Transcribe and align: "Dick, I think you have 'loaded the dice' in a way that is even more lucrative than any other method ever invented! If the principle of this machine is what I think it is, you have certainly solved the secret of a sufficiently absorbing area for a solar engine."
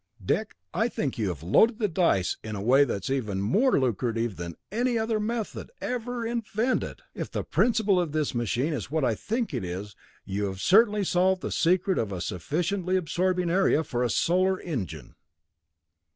"Dick, 0.25 0.55
I 0.73 0.89
think 0.89 1.19
you 1.19 1.27
have 1.29 1.43
'loaded 1.43 1.77
the 1.77 1.87
dice' 1.87 2.37
in 2.43 2.55
a 2.55 2.61
way 2.63 2.83
that 2.85 3.03
is 3.03 3.11
even 3.11 3.39
more 3.39 3.79
lucrative 3.79 4.35
than 4.35 4.55
any 4.71 4.97
other 4.97 5.19
method 5.19 5.69
ever 5.79 6.25
invented! 6.25 7.03
If 7.13 7.29
the 7.29 7.43
principle 7.43 7.99
of 7.99 8.11
this 8.11 8.33
machine 8.33 8.73
is 8.73 8.89
what 8.89 9.05
I 9.05 9.13
think 9.13 9.53
it 9.53 9.63
is, 9.63 9.95
you 10.25 10.45
have 10.45 10.59
certainly 10.59 11.03
solved 11.03 11.43
the 11.43 11.51
secret 11.51 11.99
of 11.99 12.11
a 12.11 12.19
sufficiently 12.19 12.95
absorbing 12.97 13.51
area 13.51 13.83
for 13.83 14.03
a 14.03 14.09
solar 14.09 14.59
engine." 14.61 15.13